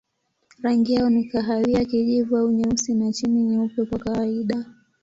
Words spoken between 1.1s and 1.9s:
kahawia,